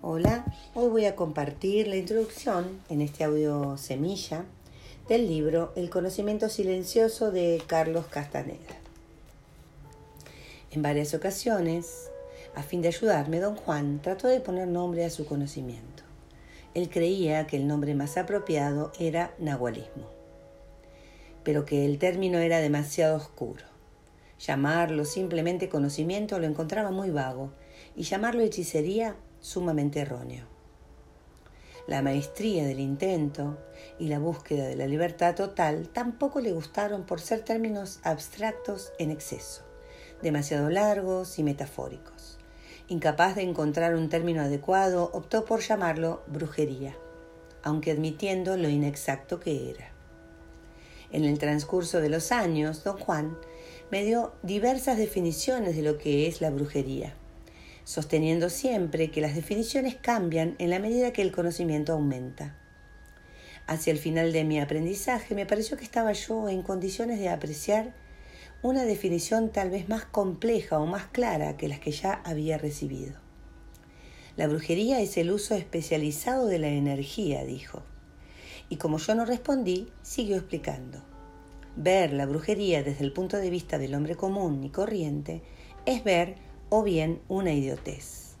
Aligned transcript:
Hola, 0.00 0.44
hoy 0.76 0.88
voy 0.90 1.04
a 1.06 1.16
compartir 1.16 1.88
la 1.88 1.96
introducción 1.96 2.80
en 2.88 3.00
este 3.00 3.24
audio 3.24 3.76
semilla 3.76 4.44
del 5.08 5.26
libro 5.26 5.72
El 5.74 5.90
conocimiento 5.90 6.48
silencioso 6.48 7.32
de 7.32 7.60
Carlos 7.66 8.06
Castaneda. 8.06 8.76
En 10.70 10.82
varias 10.82 11.14
ocasiones, 11.14 12.12
a 12.54 12.62
fin 12.62 12.80
de 12.80 12.88
ayudarme, 12.88 13.40
don 13.40 13.56
Juan 13.56 14.00
trató 14.00 14.28
de 14.28 14.38
poner 14.38 14.68
nombre 14.68 15.04
a 15.04 15.10
su 15.10 15.26
conocimiento. 15.26 16.04
Él 16.74 16.90
creía 16.90 17.48
que 17.48 17.56
el 17.56 17.66
nombre 17.66 17.96
más 17.96 18.16
apropiado 18.16 18.92
era 19.00 19.34
nahualismo, 19.40 20.08
pero 21.42 21.64
que 21.64 21.84
el 21.84 21.98
término 21.98 22.38
era 22.38 22.60
demasiado 22.60 23.16
oscuro. 23.16 23.64
Llamarlo 24.38 25.04
simplemente 25.04 25.68
conocimiento 25.68 26.38
lo 26.38 26.46
encontraba 26.46 26.92
muy 26.92 27.10
vago 27.10 27.50
y 27.96 28.04
llamarlo 28.04 28.42
hechicería 28.42 29.16
sumamente 29.40 30.00
erróneo. 30.00 30.46
La 31.88 32.02
maestría 32.02 32.66
del 32.66 32.80
intento 32.80 33.56
y 33.98 34.08
la 34.08 34.18
búsqueda 34.18 34.66
de 34.66 34.76
la 34.76 34.86
libertad 34.86 35.34
total 35.34 35.88
tampoco 35.88 36.40
le 36.40 36.52
gustaron 36.52 37.04
por 37.04 37.20
ser 37.20 37.40
términos 37.40 38.00
abstractos 38.02 38.92
en 38.98 39.10
exceso, 39.10 39.62
demasiado 40.20 40.68
largos 40.68 41.38
y 41.38 41.42
metafóricos. 41.42 42.38
Incapaz 42.88 43.36
de 43.36 43.42
encontrar 43.42 43.94
un 43.94 44.10
término 44.10 44.42
adecuado, 44.42 45.10
optó 45.14 45.46
por 45.46 45.60
llamarlo 45.60 46.22
brujería, 46.26 46.94
aunque 47.62 47.92
admitiendo 47.92 48.58
lo 48.58 48.68
inexacto 48.68 49.40
que 49.40 49.70
era. 49.70 49.92
En 51.10 51.24
el 51.24 51.38
transcurso 51.38 52.00
de 52.00 52.10
los 52.10 52.32
años, 52.32 52.84
don 52.84 52.98
Juan 52.98 53.38
me 53.90 54.04
dio 54.04 54.34
diversas 54.42 54.98
definiciones 54.98 55.74
de 55.74 55.82
lo 55.82 55.96
que 55.96 56.26
es 56.26 56.42
la 56.42 56.50
brujería 56.50 57.14
sosteniendo 57.88 58.50
siempre 58.50 59.10
que 59.10 59.22
las 59.22 59.34
definiciones 59.34 59.94
cambian 59.94 60.56
en 60.58 60.68
la 60.68 60.78
medida 60.78 61.14
que 61.14 61.22
el 61.22 61.32
conocimiento 61.32 61.94
aumenta. 61.94 62.54
Hacia 63.66 63.94
el 63.94 63.98
final 63.98 64.30
de 64.30 64.44
mi 64.44 64.60
aprendizaje 64.60 65.34
me 65.34 65.46
pareció 65.46 65.78
que 65.78 65.84
estaba 65.84 66.12
yo 66.12 66.50
en 66.50 66.60
condiciones 66.60 67.18
de 67.18 67.30
apreciar 67.30 67.94
una 68.60 68.84
definición 68.84 69.48
tal 69.48 69.70
vez 69.70 69.88
más 69.88 70.04
compleja 70.04 70.78
o 70.78 70.84
más 70.84 71.06
clara 71.06 71.56
que 71.56 71.66
las 71.66 71.80
que 71.80 71.92
ya 71.92 72.20
había 72.26 72.58
recibido. 72.58 73.14
La 74.36 74.48
brujería 74.48 75.00
es 75.00 75.16
el 75.16 75.30
uso 75.30 75.54
especializado 75.54 76.44
de 76.44 76.58
la 76.58 76.68
energía, 76.68 77.42
dijo. 77.44 77.84
Y 78.68 78.76
como 78.76 78.98
yo 78.98 79.14
no 79.14 79.24
respondí, 79.24 79.88
siguió 80.02 80.36
explicando. 80.36 81.02
Ver 81.74 82.12
la 82.12 82.26
brujería 82.26 82.82
desde 82.82 83.02
el 83.06 83.14
punto 83.14 83.38
de 83.38 83.48
vista 83.48 83.78
del 83.78 83.94
hombre 83.94 84.14
común 84.14 84.62
y 84.62 84.68
corriente 84.68 85.40
es 85.86 86.04
ver 86.04 86.47
o 86.70 86.82
bien 86.82 87.20
una 87.28 87.52
idiotez, 87.52 88.34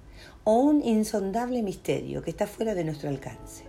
o 0.44 0.54
un 0.54 0.84
insondable 0.84 1.62
misterio 1.62 2.22
que 2.22 2.30
está 2.30 2.46
fuera 2.46 2.74
de 2.74 2.84
nuestro 2.84 3.08
alcance. 3.08 3.64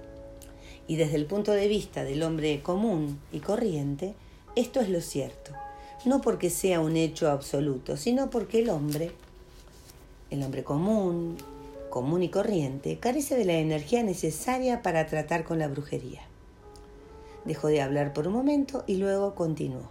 Y 0.88 0.96
desde 0.96 1.16
el 1.16 1.26
punto 1.26 1.52
de 1.52 1.68
vista 1.68 2.04
del 2.04 2.24
hombre 2.24 2.62
común 2.62 3.20
y 3.32 3.40
corriente, 3.40 4.16
esto 4.56 4.82
es 4.82 4.90
lo 4.90 5.02
cierto, 5.02 5.52
no 6.06 6.22
porque 6.22 6.50
sea 6.50 6.80
un 6.80 6.98
hecho 6.98 7.30
absoluto, 7.30 7.98
sino 7.98 8.30
porque 8.30 8.60
el 8.60 8.70
hombre, 8.70 9.12
el 10.32 10.44
hombre 10.44 10.64
común, 10.64 11.38
común 11.90 12.24
y 12.24 12.30
corriente, 12.30 12.98
carece 13.00 13.36
de 13.36 13.46
la 13.46 13.54
energía 13.54 14.04
necesaria 14.04 14.82
para 14.82 15.06
tratar 15.08 15.44
con 15.44 15.60
la 15.60 15.68
brujería. 15.68 16.22
Dejó 17.46 17.68
de 17.68 17.82
hablar 17.82 18.14
por 18.14 18.28
un 18.28 18.34
momento 18.34 18.84
y 18.88 18.96
luego 18.96 19.36
continuó. 19.36 19.88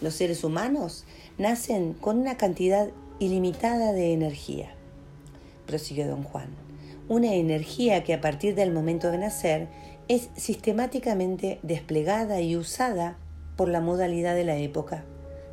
Los 0.00 0.14
seres 0.14 0.44
humanos 0.44 1.04
nacen 1.38 1.94
con 1.94 2.18
una 2.18 2.36
cantidad 2.36 2.90
ilimitada 3.18 3.92
de 3.92 4.12
energía, 4.12 4.74
prosiguió 5.66 6.06
don 6.06 6.22
Juan. 6.22 6.48
Una 7.08 7.34
energía 7.34 8.04
que 8.04 8.14
a 8.14 8.20
partir 8.20 8.54
del 8.54 8.72
momento 8.72 9.10
de 9.10 9.18
nacer 9.18 9.68
es 10.08 10.28
sistemáticamente 10.36 11.58
desplegada 11.62 12.40
y 12.40 12.56
usada 12.56 13.16
por 13.56 13.68
la 13.68 13.80
modalidad 13.80 14.34
de 14.34 14.44
la 14.44 14.56
época 14.56 15.04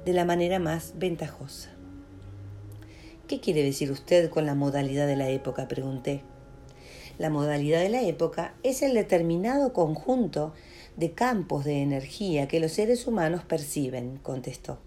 de 0.06 0.14
la 0.14 0.26
manera 0.26 0.60
más 0.60 0.94
ventajosa. 0.98 1.70
¿Qué 3.28 3.40
quiere 3.40 3.64
decir 3.64 3.90
usted 3.92 4.30
con 4.30 4.46
la 4.46 4.56
modalidad 4.56 5.08
de 5.08 5.16
la 5.16 5.30
época? 5.30 5.68
pregunté. 5.68 6.24
La 7.18 7.30
modalidad 7.30 7.80
de 7.80 7.90
la 7.90 8.02
época 8.02 8.54
es 8.64 8.82
el 8.82 8.94
determinado 8.96 9.72
conjunto 9.72 10.54
de 10.98 11.12
campos 11.12 11.64
de 11.64 11.82
energía 11.82 12.48
que 12.48 12.60
los 12.60 12.74
seres 12.74 13.08
humanos 13.08 13.44
perciben, 13.46 14.18
contestó. 14.18 14.80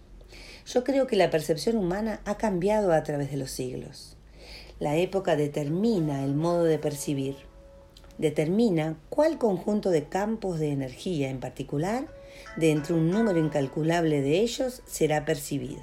Yo 0.67 0.83
creo 0.83 1.07
que 1.07 1.15
la 1.15 1.31
percepción 1.31 1.77
humana 1.77 2.21
ha 2.25 2.39
cambiado 2.39 2.93
a 2.93 3.05
través 3.05 3.31
de 3.31 3.37
los 3.37 3.53
siglos. 3.53 4.17
La 4.81 4.97
época 4.97 5.37
determina 5.37 6.25
el 6.25 6.35
modo 6.35 6.65
de 6.65 6.81
percibir, 6.81 7.37
determina 8.19 8.99
cuál 9.09 9.39
conjunto 9.39 9.91
de 9.91 10.09
campos 10.09 10.59
de 10.59 10.73
energía 10.73 11.31
en 11.31 11.39
particular, 11.39 12.09
de 12.57 12.73
entre 12.73 12.95
un 12.95 13.11
número 13.11 13.39
incalculable 13.39 14.21
de 14.23 14.41
ellos, 14.41 14.83
será 14.87 15.25
percibido. 15.25 15.83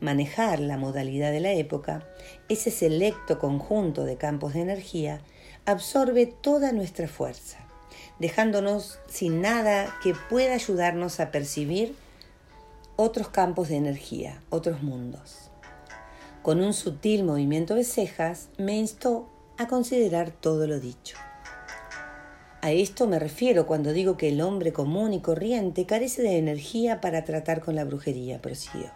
Manejar 0.00 0.60
la 0.60 0.76
modalidad 0.76 1.32
de 1.32 1.40
la 1.40 1.52
época, 1.52 2.06
ese 2.48 2.70
selecto 2.70 3.40
conjunto 3.40 4.04
de 4.04 4.16
campos 4.16 4.54
de 4.54 4.60
energía, 4.60 5.20
absorbe 5.66 6.26
toda 6.26 6.70
nuestra 6.70 7.08
fuerza, 7.08 7.58
dejándonos 8.20 9.00
sin 9.08 9.40
nada 9.40 9.92
que 10.00 10.14
pueda 10.30 10.54
ayudarnos 10.54 11.18
a 11.18 11.32
percibir 11.32 11.96
otros 13.00 13.28
campos 13.28 13.70
de 13.70 13.76
energía, 13.76 14.42
otros 14.50 14.82
mundos. 14.82 15.50
Con 16.42 16.60
un 16.60 16.74
sutil 16.74 17.24
movimiento 17.24 17.74
de 17.74 17.84
cejas 17.84 18.50
me 18.58 18.76
instó 18.76 19.26
a 19.56 19.68
considerar 19.68 20.30
todo 20.30 20.66
lo 20.66 20.78
dicho. 20.80 21.16
A 22.60 22.72
esto 22.72 23.06
me 23.06 23.18
refiero 23.18 23.66
cuando 23.66 23.94
digo 23.94 24.18
que 24.18 24.28
el 24.28 24.42
hombre 24.42 24.74
común 24.74 25.14
y 25.14 25.20
corriente 25.20 25.86
carece 25.86 26.20
de 26.20 26.36
energía 26.36 27.00
para 27.00 27.24
tratar 27.24 27.60
con 27.60 27.74
la 27.74 27.84
brujería, 27.84 28.42
prosiguió. 28.42 28.90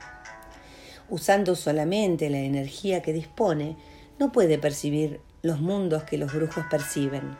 Usando 1.08 1.56
solamente 1.56 2.28
la 2.28 2.40
energía 2.40 3.00
que 3.00 3.14
dispone, 3.14 3.78
no 4.18 4.32
puede 4.32 4.58
percibir 4.58 5.22
los 5.40 5.62
mundos 5.62 6.04
que 6.04 6.18
los 6.18 6.34
brujos 6.34 6.66
perciben. 6.70 7.38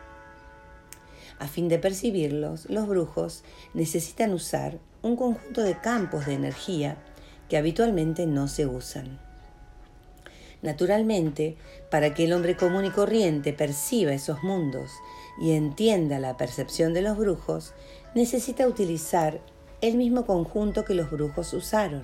A 1.37 1.47
fin 1.47 1.67
de 1.67 1.77
percibirlos, 1.77 2.67
los 2.71 2.87
brujos 2.87 3.43
necesitan 3.75 4.33
usar 4.33 4.79
un 5.05 5.15
conjunto 5.15 5.61
de 5.61 5.77
campos 5.77 6.25
de 6.25 6.33
energía 6.33 6.97
que 7.47 7.57
habitualmente 7.57 8.25
no 8.25 8.47
se 8.47 8.65
usan. 8.65 9.19
Naturalmente, 10.63 11.57
para 11.91 12.15
que 12.15 12.23
el 12.23 12.33
hombre 12.33 12.57
común 12.57 12.85
y 12.85 12.89
corriente 12.89 13.53
perciba 13.53 14.13
esos 14.13 14.41
mundos 14.41 14.89
y 15.39 15.51
entienda 15.51 16.17
la 16.17 16.37
percepción 16.37 16.95
de 16.95 17.03
los 17.03 17.19
brujos, 17.19 17.75
necesita 18.15 18.67
utilizar 18.67 19.41
el 19.81 19.95
mismo 19.95 20.25
conjunto 20.25 20.85
que 20.85 20.95
los 20.95 21.11
brujos 21.11 21.53
usaron. 21.53 22.03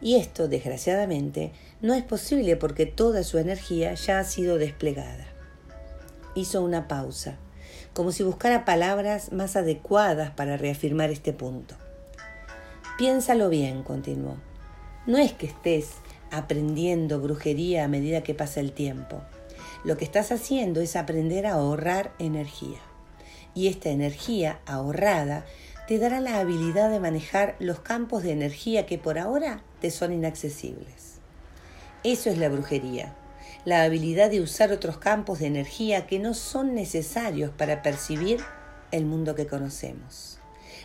Y 0.00 0.14
esto, 0.14 0.48
desgraciadamente, 0.48 1.52
no 1.82 1.92
es 1.92 2.02
posible 2.02 2.56
porque 2.56 2.86
toda 2.86 3.24
su 3.24 3.36
energía 3.36 3.92
ya 3.92 4.20
ha 4.20 4.24
sido 4.24 4.56
desplegada. 4.56 5.26
Hizo 6.34 6.62
una 6.62 6.88
pausa, 6.88 7.36
como 7.92 8.10
si 8.10 8.22
buscara 8.22 8.64
palabras 8.64 9.32
más 9.32 9.54
adecuadas 9.54 10.30
para 10.30 10.56
reafirmar 10.56 11.10
este 11.10 11.34
punto. 11.34 11.81
Piénsalo 13.02 13.48
bien, 13.48 13.82
continuó. 13.82 14.36
No 15.06 15.18
es 15.18 15.32
que 15.32 15.46
estés 15.46 15.90
aprendiendo 16.30 17.20
brujería 17.20 17.82
a 17.82 17.88
medida 17.88 18.22
que 18.22 18.32
pasa 18.32 18.60
el 18.60 18.70
tiempo. 18.70 19.20
Lo 19.82 19.96
que 19.96 20.04
estás 20.04 20.30
haciendo 20.30 20.80
es 20.80 20.94
aprender 20.94 21.48
a 21.48 21.54
ahorrar 21.54 22.12
energía. 22.20 22.78
Y 23.56 23.66
esta 23.66 23.88
energía 23.88 24.60
ahorrada 24.66 25.44
te 25.88 25.98
dará 25.98 26.20
la 26.20 26.38
habilidad 26.38 26.92
de 26.92 27.00
manejar 27.00 27.56
los 27.58 27.80
campos 27.80 28.22
de 28.22 28.30
energía 28.30 28.86
que 28.86 28.98
por 28.98 29.18
ahora 29.18 29.64
te 29.80 29.90
son 29.90 30.12
inaccesibles. 30.12 31.16
Eso 32.04 32.30
es 32.30 32.38
la 32.38 32.50
brujería, 32.50 33.16
la 33.64 33.82
habilidad 33.82 34.30
de 34.30 34.40
usar 34.40 34.70
otros 34.70 34.98
campos 34.98 35.40
de 35.40 35.48
energía 35.48 36.06
que 36.06 36.20
no 36.20 36.34
son 36.34 36.76
necesarios 36.76 37.50
para 37.50 37.82
percibir 37.82 38.44
el 38.92 39.06
mundo 39.06 39.34
que 39.34 39.48
conocemos. 39.48 40.38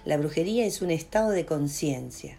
La 0.08 0.16
brujería 0.16 0.66
es 0.66 0.82
un 0.82 0.90
estado 0.90 1.32
de 1.32 1.46
conciencia. 1.46 2.38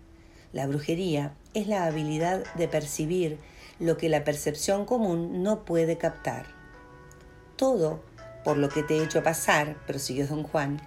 La 0.55 0.67
brujería 0.67 1.35
es 1.53 1.67
la 1.67 1.85
habilidad 1.85 2.43
de 2.55 2.67
percibir 2.67 3.37
lo 3.79 3.99
que 3.99 4.09
la 4.09 4.25
percepción 4.25 4.87
común 4.87 5.43
no 5.43 5.67
puede 5.67 5.99
captar. 5.99 6.47
Todo 7.57 8.03
por 8.43 8.57
lo 8.57 8.71
que 8.71 8.83
te 8.83 8.97
he 8.97 9.05
hecho 9.05 9.23
pasar, 9.23 9.77
prosiguió 9.87 10.27
don 10.27 10.45
Juan, 10.45 10.81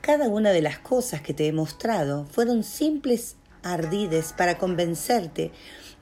cada 0.00 0.26
una 0.26 0.50
de 0.50 0.62
las 0.62 0.80
cosas 0.80 1.20
que 1.20 1.32
te 1.32 1.46
he 1.46 1.52
mostrado 1.52 2.26
fueron 2.26 2.64
simples 2.64 3.36
ardides 3.62 4.32
para 4.32 4.58
convencerte 4.58 5.52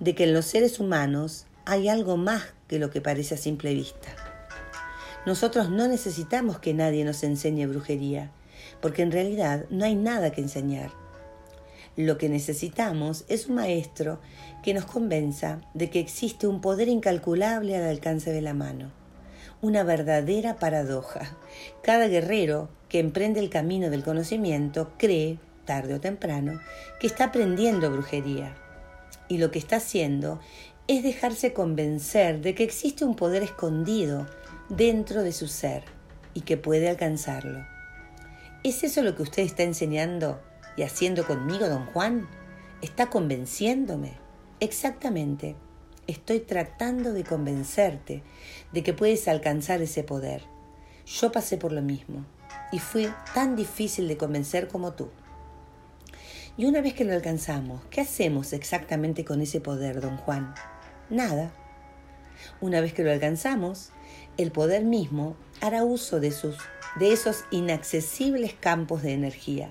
de 0.01 0.15
que 0.15 0.25
en 0.25 0.33
los 0.33 0.47
seres 0.47 0.81
humanos 0.81 1.45
hay 1.67 1.91
algo 1.91 2.17
más 2.17 2.45
que 2.67 2.79
lo 2.79 2.89
que 2.89 3.03
parece 3.03 3.35
a 3.35 3.37
simple 3.37 3.75
vista. 3.75 4.09
Nosotros 5.27 5.69
no 5.69 5.87
necesitamos 5.87 6.61
que 6.61 6.73
nadie 6.73 7.05
nos 7.05 7.23
enseñe 7.25 7.67
brujería 7.67 8.31
porque 8.85 9.01
en 9.01 9.13
realidad 9.13 9.65
no 9.71 9.87
hay 9.87 9.95
nada 9.95 10.31
que 10.31 10.43
enseñar. 10.43 10.91
Lo 11.97 12.19
que 12.19 12.29
necesitamos 12.29 13.25
es 13.29 13.47
un 13.47 13.55
maestro 13.55 14.21
que 14.63 14.75
nos 14.75 14.85
convenza 14.85 15.63
de 15.73 15.89
que 15.89 16.01
existe 16.01 16.47
un 16.47 16.61
poder 16.61 16.89
incalculable 16.89 17.79
al 17.79 17.85
alcance 17.85 18.31
de 18.31 18.43
la 18.43 18.53
mano, 18.53 18.93
una 19.63 19.85
verdadera 19.85 20.57
paradoja. 20.57 21.35
Cada 21.83 22.09
guerrero 22.09 22.69
que 22.91 22.99
emprende 22.99 23.41
el 23.41 23.49
camino 23.49 23.89
del 23.89 24.05
conocimiento 24.05 24.93
cree, 24.99 25.39
tarde 25.65 25.95
o 25.95 26.01
temprano, 26.01 26.61
que 27.01 27.07
está 27.07 27.25
aprendiendo 27.25 27.91
brujería. 27.91 28.55
Y 29.29 29.39
lo 29.39 29.51
que 29.51 29.61
está 29.61 29.77
haciendo 29.77 30.41
es 30.89 31.03
dejarse 31.03 31.55
convencer 31.55 32.43
de 32.43 32.55
que 32.55 32.65
existe 32.65 33.07
un 33.07 33.17
poder 33.17 33.45
escondido 33.45 34.27
dentro 34.69 35.23
de 35.23 35.33
su 35.33 35.49
ser 35.49 35.85
y 36.35 36.43
que 36.43 36.59
puede 36.59 36.91
alcanzarlo. 36.91 37.74
¿Es 38.65 38.83
eso 38.83 39.03
lo 39.03 39.15
que 39.15 39.23
usted 39.23 39.43
está 39.43 39.63
enseñando 39.63 40.41
y 40.75 40.85
haciendo 40.85 41.27
conmigo, 41.27 41.69
don 41.69 41.85
Juan? 41.85 42.27
¿Está 42.81 43.11
convenciéndome? 43.11 44.15
Exactamente. 44.59 45.55
Estoy 46.07 46.41
tratando 46.41 47.13
de 47.13 47.25
convencerte 47.25 48.23
de 48.73 48.83
que 48.83 48.95
puedes 48.95 49.29
alcanzar 49.29 49.83
ese 49.83 50.03
poder. 50.03 50.45
Yo 51.05 51.31
pasé 51.31 51.59
por 51.59 51.73
lo 51.73 51.83
mismo 51.83 52.25
y 52.73 52.79
fui 52.79 53.13
tan 53.35 53.55
difícil 53.55 54.09
de 54.09 54.17
convencer 54.17 54.67
como 54.67 54.95
tú. 54.95 55.11
Y 56.57 56.65
una 56.65 56.81
vez 56.81 56.95
que 56.95 57.05
lo 57.05 57.13
alcanzamos, 57.13 57.83
¿qué 57.91 58.01
hacemos 58.01 58.55
exactamente 58.55 59.27
con 59.27 59.43
ese 59.43 59.61
poder, 59.61 60.01
don 60.01 60.17
Juan? 60.17 60.55
Nada. 61.11 61.53
Una 62.63 62.81
vez 62.81 62.95
que 62.95 63.05
lo 63.05 63.13
alcanzamos, 63.13 63.91
el 64.39 64.53
poder 64.53 64.85
mismo 64.85 65.37
hará 65.61 65.85
uso 65.85 66.19
de, 66.19 66.31
sus, 66.31 66.57
de 66.97 67.13
esos 67.13 67.45
inaccesibles 67.51 68.55
campos 68.55 69.03
de 69.03 69.13
energía. 69.13 69.71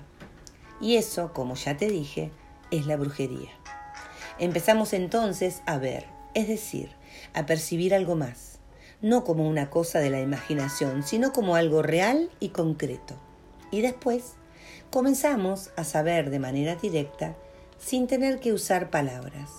Y 0.80 0.96
eso, 0.96 1.32
como 1.32 1.54
ya 1.54 1.76
te 1.76 1.88
dije, 1.88 2.30
es 2.70 2.86
la 2.86 2.96
brujería. 2.96 3.50
Empezamos 4.38 4.92
entonces 4.92 5.62
a 5.66 5.78
ver, 5.78 6.06
es 6.34 6.48
decir, 6.48 6.90
a 7.32 7.46
percibir 7.46 7.94
algo 7.94 8.16
más, 8.16 8.58
no 9.00 9.24
como 9.24 9.48
una 9.48 9.70
cosa 9.70 10.00
de 10.00 10.10
la 10.10 10.20
imaginación, 10.20 11.02
sino 11.02 11.32
como 11.32 11.56
algo 11.56 11.82
real 11.82 12.30
y 12.40 12.48
concreto. 12.48 13.14
Y 13.70 13.80
después 13.80 14.34
comenzamos 14.90 15.70
a 15.76 15.84
saber 15.84 16.30
de 16.30 16.38
manera 16.38 16.76
directa, 16.76 17.36
sin 17.78 18.06
tener 18.06 18.40
que 18.40 18.52
usar 18.52 18.90
palabras. 18.90 19.50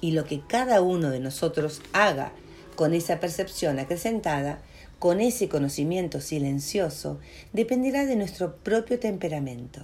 Y 0.00 0.12
lo 0.12 0.24
que 0.24 0.40
cada 0.40 0.82
uno 0.82 1.10
de 1.10 1.20
nosotros 1.20 1.80
haga 1.92 2.32
con 2.76 2.94
esa 2.94 3.20
percepción 3.20 3.78
acrecentada, 3.78 4.58
con 5.02 5.20
ese 5.20 5.48
conocimiento 5.48 6.20
silencioso, 6.20 7.18
dependerá 7.52 8.06
de 8.06 8.14
nuestro 8.14 8.58
propio 8.58 9.00
temperamento. 9.00 9.80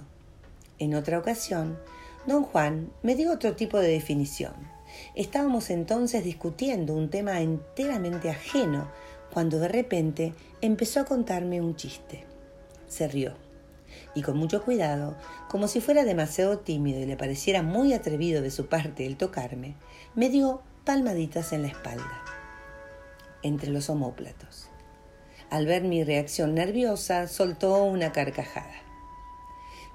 En 0.77 0.95
otra 0.95 1.19
ocasión, 1.19 1.77
don 2.25 2.43
Juan 2.43 2.89
me 3.03 3.15
dio 3.15 3.33
otro 3.33 3.53
tipo 3.53 3.79
de 3.79 3.89
definición. 3.89 4.53
Estábamos 5.15 5.71
entonces 5.71 6.23
discutiendo 6.23 6.93
un 6.93 7.09
tema 7.09 7.41
enteramente 7.41 8.29
ajeno 8.29 8.87
cuando 9.33 9.59
de 9.59 9.67
repente 9.67 10.33
empezó 10.61 11.01
a 11.01 11.05
contarme 11.05 11.59
un 11.59 11.75
chiste. 11.75 12.23
Se 12.87 13.09
rió 13.09 13.33
y 14.15 14.21
con 14.21 14.37
mucho 14.37 14.63
cuidado, 14.63 15.17
como 15.49 15.67
si 15.67 15.81
fuera 15.81 16.05
demasiado 16.05 16.59
tímido 16.59 17.01
y 17.01 17.05
le 17.05 17.17
pareciera 17.17 17.61
muy 17.61 17.91
atrevido 17.91 18.41
de 18.41 18.51
su 18.51 18.67
parte 18.67 19.05
el 19.05 19.17
tocarme, 19.17 19.75
me 20.15 20.29
dio 20.29 20.61
palmaditas 20.85 21.51
en 21.51 21.63
la 21.63 21.67
espalda, 21.67 22.23
entre 23.43 23.69
los 23.69 23.89
omóplatos. 23.89 24.68
Al 25.49 25.65
ver 25.65 25.83
mi 25.83 26.03
reacción 26.03 26.53
nerviosa, 26.53 27.27
soltó 27.27 27.83
una 27.83 28.11
carcajada. 28.11 28.83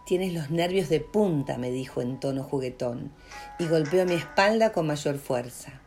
Tienes 0.05 0.35
los 0.35 0.51
nervios 0.51 0.89
de 0.89 1.01
punta, 1.01 1.59
me 1.59 1.71
dijo 1.71 2.03
en 2.03 2.19
tono 2.19 2.43
juguetón, 2.43 3.13
y 3.59 3.67
golpeó 3.67 4.05
mi 4.05 4.15
espalda 4.15 4.73
con 4.73 4.87
mayor 4.89 5.19
fuerza. 5.19 5.81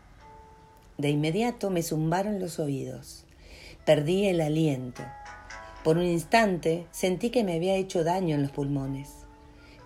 De 0.97 1.09
inmediato 1.09 1.69
me 1.69 1.83
zumbaron 1.83 2.39
los 2.39 2.59
oídos. 2.59 3.25
Perdí 3.85 4.27
el 4.27 4.41
aliento. 4.41 5.03
Por 5.83 5.97
un 5.97 6.05
instante 6.05 6.87
sentí 6.91 7.29
que 7.29 7.43
me 7.43 7.55
había 7.55 7.75
hecho 7.75 8.03
daño 8.03 8.35
en 8.35 8.41
los 8.41 8.51
pulmones. 8.51 9.09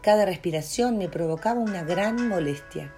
Cada 0.01 0.25
respiración 0.25 0.97
me 0.97 1.09
provocaba 1.09 1.59
una 1.59 1.83
gran 1.83 2.27
molestia. 2.29 2.93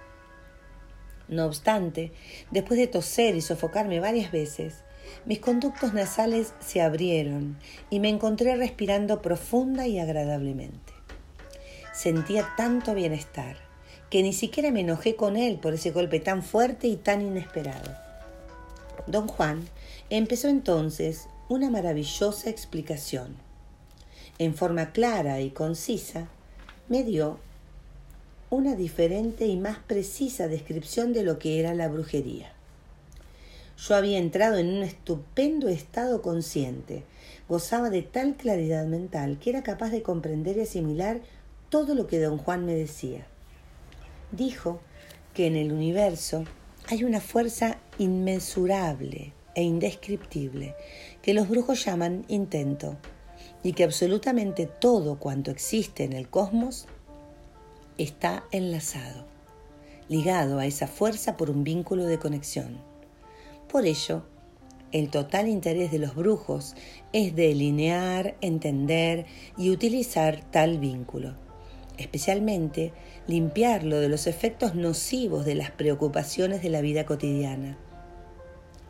No 1.28 1.46
obstante, 1.46 2.12
después 2.50 2.78
de 2.78 2.86
toser 2.86 3.34
y 3.34 3.40
sofocarme 3.40 3.98
varias 3.98 4.30
veces, 4.30 4.84
mis 5.24 5.38
conductos 5.38 5.94
nasales 5.94 6.54
se 6.60 6.80
abrieron 6.80 7.58
y 7.90 8.00
me 8.00 8.08
encontré 8.08 8.56
respirando 8.56 9.22
profunda 9.22 9.86
y 9.86 9.98
agradablemente. 9.98 10.92
Sentía 11.92 12.48
tanto 12.56 12.94
bienestar 12.94 13.56
que 14.10 14.22
ni 14.22 14.32
siquiera 14.32 14.70
me 14.70 14.80
enojé 14.80 15.16
con 15.16 15.36
él 15.36 15.58
por 15.58 15.74
ese 15.74 15.90
golpe 15.90 16.20
tan 16.20 16.42
fuerte 16.42 16.86
y 16.88 16.96
tan 16.96 17.22
inesperado. 17.22 17.92
Don 19.06 19.28
Juan 19.28 19.68
empezó 20.10 20.48
entonces 20.48 21.28
una 21.48 21.70
maravillosa 21.70 22.48
explicación. 22.48 23.36
En 24.38 24.54
forma 24.54 24.92
clara 24.92 25.40
y 25.40 25.50
concisa, 25.50 26.28
me 26.88 27.04
dio 27.04 27.38
una 28.50 28.76
diferente 28.76 29.46
y 29.46 29.56
más 29.56 29.78
precisa 29.78 30.48
descripción 30.48 31.12
de 31.12 31.22
lo 31.22 31.38
que 31.38 31.60
era 31.60 31.74
la 31.74 31.88
brujería. 31.88 32.53
Yo 33.86 33.96
había 33.96 34.18
entrado 34.18 34.56
en 34.56 34.68
un 34.68 34.82
estupendo 34.82 35.68
estado 35.68 36.22
consciente, 36.22 37.04
gozaba 37.48 37.90
de 37.90 38.00
tal 38.00 38.36
claridad 38.36 38.86
mental 38.86 39.38
que 39.38 39.50
era 39.50 39.62
capaz 39.62 39.90
de 39.90 40.02
comprender 40.02 40.56
y 40.56 40.62
asimilar 40.62 41.20
todo 41.68 41.94
lo 41.94 42.06
que 42.06 42.18
don 42.18 42.38
Juan 42.38 42.64
me 42.64 42.74
decía. 42.74 43.26
Dijo 44.32 44.80
que 45.34 45.46
en 45.46 45.56
el 45.56 45.70
universo 45.70 46.44
hay 46.88 47.04
una 47.04 47.20
fuerza 47.20 47.78
inmensurable 47.98 49.34
e 49.54 49.62
indescriptible 49.62 50.74
que 51.20 51.34
los 51.34 51.46
brujos 51.46 51.84
llaman 51.84 52.24
intento 52.28 52.96
y 53.62 53.74
que 53.74 53.84
absolutamente 53.84 54.66
todo 54.66 55.18
cuanto 55.18 55.50
existe 55.50 56.04
en 56.04 56.14
el 56.14 56.30
cosmos 56.30 56.86
está 57.98 58.44
enlazado, 58.50 59.26
ligado 60.08 60.58
a 60.58 60.64
esa 60.64 60.86
fuerza 60.86 61.36
por 61.36 61.50
un 61.50 61.64
vínculo 61.64 62.06
de 62.06 62.18
conexión. 62.18 62.93
Por 63.74 63.86
ello, 63.86 64.22
el 64.92 65.10
total 65.10 65.48
interés 65.48 65.90
de 65.90 65.98
los 65.98 66.14
brujos 66.14 66.76
es 67.12 67.34
delinear, 67.34 68.36
entender 68.40 69.26
y 69.58 69.70
utilizar 69.70 70.48
tal 70.52 70.78
vínculo 70.78 71.34
especialmente 71.98 72.92
limpiarlo 73.26 73.98
de 73.98 74.08
los 74.08 74.28
efectos 74.28 74.76
nocivos 74.76 75.44
de 75.44 75.56
las 75.56 75.72
preocupaciones 75.72 76.62
de 76.62 76.70
la 76.70 76.82
vida 76.82 77.04
cotidiana. 77.04 77.76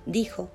Dijo 0.04 0.50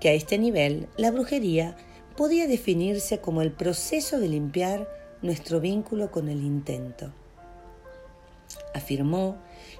que 0.00 0.08
a 0.08 0.14
este 0.14 0.36
nivel 0.36 0.88
la 0.96 1.12
brujería 1.12 1.76
podía 2.16 2.48
definirse 2.48 3.18
como 3.18 3.40
el 3.40 3.52
proceso 3.52 4.18
de 4.18 4.28
limpiar 4.28 4.88
nuestro 5.22 5.60
vínculo 5.60 6.10
con 6.10 6.28
el 6.28 6.42
intento. 6.42 7.12
Afirmó 8.80 9.36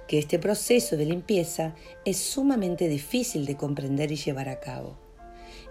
que 0.07 0.19
este 0.19 0.39
proceso 0.39 0.99
de 0.99 1.07
limpieza 1.07 1.75
es 2.05 2.19
sumamente 2.19 2.87
difícil 2.87 3.47
de 3.47 3.57
comprender 3.57 4.13
y 4.13 4.17
llevar 4.17 4.51
a 4.51 4.61
cabo, 4.61 4.99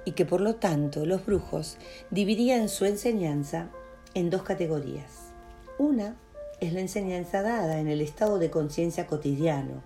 y 0.04 0.14
que 0.14 0.26
por 0.26 0.42
lo 0.42 0.56
tanto 0.56 1.06
los 1.06 1.28
brujos 1.28 1.78
dividían 2.10 2.70
su 2.70 2.86
enseñanza 2.86 3.70
en 4.16 4.32
dos 4.32 4.42
categorías. 4.42 5.32
Una 5.78 6.18
es 6.60 6.74
la 6.74 6.80
enseñanza 6.80 7.44
dada 7.44 7.80
en 7.80 7.88
el 7.88 8.02
estado 8.02 8.40
de 8.40 8.50
conciencia 8.50 9.06
cotidiano, 9.06 9.84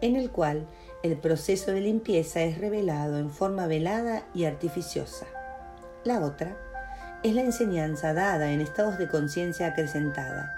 en 0.00 0.16
el 0.16 0.30
cual 0.30 0.66
el 1.02 1.18
proceso 1.18 1.72
de 1.72 1.82
limpieza 1.82 2.40
es 2.40 2.56
revelado 2.56 3.18
en 3.18 3.28
forma 3.28 3.66
velada 3.66 4.26
y 4.34 4.46
artificiosa. 4.46 5.26
La 6.04 6.24
otra 6.24 6.56
es 7.22 7.34
la 7.34 7.42
enseñanza 7.42 8.14
dada 8.14 8.50
en 8.50 8.62
estados 8.62 8.96
de 8.96 9.08
conciencia 9.08 9.66
acrecentada, 9.66 10.54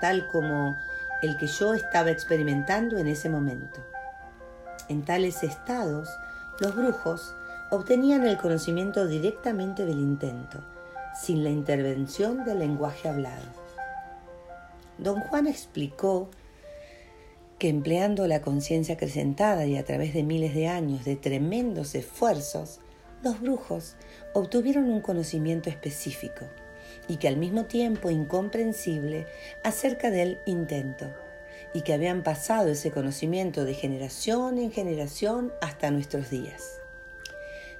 tal 0.00 0.26
como 0.26 0.78
el 1.22 1.36
que 1.36 1.46
yo 1.46 1.74
estaba 1.74 2.10
experimentando 2.10 2.98
en 2.98 3.06
ese 3.06 3.28
momento. 3.28 3.84
En 4.88 5.02
tales 5.04 5.42
estados, 5.42 6.08
los 6.60 6.74
brujos 6.74 7.34
obtenían 7.70 8.26
el 8.26 8.38
conocimiento 8.38 9.06
directamente 9.06 9.84
del 9.84 9.98
intento, 9.98 10.64
sin 11.20 11.44
la 11.44 11.50
intervención 11.50 12.44
del 12.44 12.58
lenguaje 12.58 13.08
hablado. 13.08 13.46
Don 14.98 15.20
Juan 15.20 15.46
explicó 15.46 16.28
que 17.58 17.68
empleando 17.68 18.26
la 18.26 18.40
conciencia 18.40 18.94
acrecentada 18.94 19.66
y 19.66 19.76
a 19.76 19.84
través 19.84 20.14
de 20.14 20.22
miles 20.22 20.54
de 20.54 20.68
años 20.68 21.04
de 21.04 21.16
tremendos 21.16 21.94
esfuerzos, 21.94 22.80
los 23.22 23.40
brujos 23.40 23.96
obtuvieron 24.32 24.90
un 24.90 25.02
conocimiento 25.02 25.68
específico 25.68 26.46
y 27.08 27.16
que 27.16 27.28
al 27.28 27.36
mismo 27.36 27.64
tiempo 27.64 28.10
incomprensible 28.10 29.26
acerca 29.62 30.10
del 30.10 30.38
intento, 30.46 31.12
y 31.72 31.82
que 31.82 31.92
habían 31.92 32.22
pasado 32.22 32.68
ese 32.68 32.90
conocimiento 32.90 33.64
de 33.64 33.74
generación 33.74 34.58
en 34.58 34.72
generación 34.72 35.52
hasta 35.60 35.90
nuestros 35.90 36.30
días. 36.30 36.80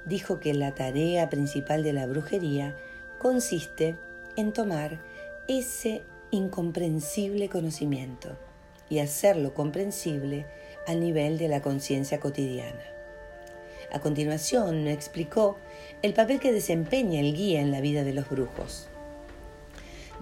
Dijo 0.05 0.39
que 0.39 0.53
la 0.53 0.73
tarea 0.73 1.29
principal 1.29 1.83
de 1.83 1.93
la 1.93 2.07
brujería 2.07 2.75
consiste 3.19 3.95
en 4.35 4.53
tomar 4.53 4.99
ese 5.47 6.03
incomprensible 6.31 7.49
conocimiento 7.49 8.37
y 8.89 8.99
hacerlo 8.99 9.53
comprensible 9.53 10.45
al 10.87 10.99
nivel 10.99 11.37
de 11.37 11.47
la 11.47 11.61
conciencia 11.61 12.19
cotidiana. 12.19 12.83
A 13.91 13.99
continuación 13.99 14.87
explicó 14.87 15.57
el 16.01 16.13
papel 16.13 16.39
que 16.39 16.53
desempeña 16.53 17.19
el 17.19 17.35
guía 17.35 17.61
en 17.61 17.71
la 17.71 17.81
vida 17.81 18.03
de 18.03 18.13
los 18.13 18.29
brujos. 18.29 18.87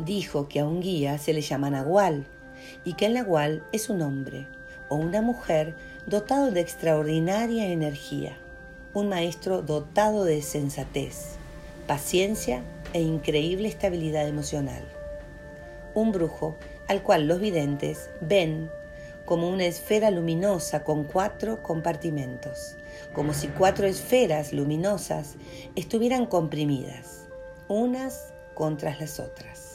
Dijo 0.06 0.48
que 0.48 0.62
a 0.62 0.66
un 0.66 0.80
guía 0.80 1.18
se 1.18 1.34
le 1.34 1.42
llama 1.42 1.70
nahual 1.70 2.26
y 2.86 2.94
que 2.94 3.08
el 3.08 3.16
nahual 3.16 3.64
es 3.74 3.90
un 3.90 4.02
hombre 4.02 4.48
o 4.88 4.96
una 4.96 5.22
mujer 5.22 5.76
dotado 6.06 6.52
de 6.52 6.62
extraordinaria 6.62 7.68
energía, 7.68 8.38
un 8.94 9.10
maestro 9.10 9.62
dotado 9.62 10.24
de 10.24 10.42
sensatez, 10.42 11.36
paciencia 11.86 12.64
e 12.94 13.02
increíble 13.02 13.68
estabilidad 13.68 14.26
emocional. 14.26 14.84
Un 15.94 16.14
brujo 16.14 16.56
al 16.88 17.04
cual 17.04 17.28
los 17.28 17.42
videntes 17.42 18.10
ven 18.22 18.72
como 19.26 19.50
una 19.50 19.66
esfera 19.66 20.12
luminosa 20.12 20.86
con 20.86 21.04
cuatro 21.04 21.62
compartimentos, 21.62 22.78
como 23.14 23.34
si 23.34 23.50
cuatro 23.50 23.86
esferas 23.86 24.54
luminosas 24.54 25.36
estuvieran 25.76 26.26
comprimidas, 26.26 27.28
unas 27.68 28.34
contra 28.56 28.96
las 28.98 29.20
otras. 29.20 29.69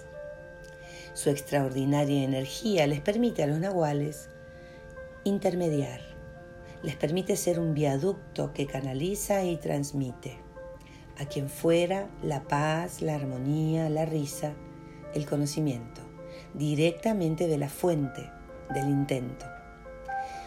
Su 1.14 1.30
extraordinaria 1.30 2.25
energía 2.25 2.88
les 2.88 3.00
permite 3.00 3.44
a 3.44 3.47
los 3.47 3.61
nahuales 3.61 4.28
intermediar, 5.23 6.00
les 6.83 6.97
permite 6.97 7.37
ser 7.37 7.61
un 7.61 7.73
viaducto 7.73 8.52
que 8.52 8.66
canaliza 8.66 9.44
y 9.44 9.56
transmite. 9.56 10.38
A 11.16 11.26
quien 11.26 11.49
fuera 11.49 12.09
la 12.21 12.42
paz, 12.42 13.00
la 13.00 13.14
armonía, 13.14 13.88
la 13.88 14.04
risa, 14.04 14.54
el 15.14 15.25
conocimiento, 15.25 16.00
directamente 16.52 17.47
de 17.47 17.59
la 17.59 17.68
fuente 17.68 18.28
del 18.75 18.88
intento. 18.88 19.47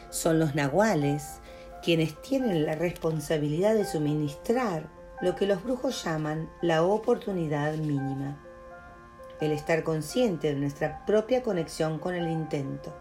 Son 0.10 0.38
los 0.38 0.54
nahuales 0.54 1.40
quienes 1.82 2.22
tienen 2.22 2.66
la 2.66 2.76
responsabilidad 2.76 3.74
de 3.74 3.86
suministrar 3.86 4.90
lo 5.22 5.36
que 5.36 5.48
los 5.48 5.64
brujos 5.64 6.04
llaman 6.04 6.50
la 6.62 6.84
oportunidad 6.84 7.74
mínima, 7.76 8.44
el 9.40 9.52
estar 9.52 9.84
consciente 9.84 10.54
de 10.54 10.60
nuestra 10.60 11.06
propia 11.06 11.44
conexión 11.44 12.00
con 12.00 12.16
el 12.16 12.30
intento. 12.30 12.94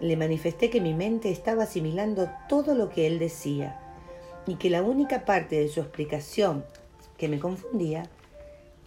Le 0.00 0.16
manifesté 0.16 0.70
que 0.70 0.80
mi 0.80 0.94
mente 0.94 1.30
estaba 1.30 1.64
asimilando 1.64 2.30
todo 2.48 2.74
lo 2.74 2.88
que 2.88 3.06
él 3.06 3.18
decía 3.18 3.80
y 4.46 4.54
que 4.56 4.70
la 4.70 4.82
única 4.82 5.24
parte 5.24 5.58
de 5.58 5.68
su 5.68 5.80
explicación 5.80 6.64
que 7.16 7.28
me 7.28 7.40
confundía 7.40 8.04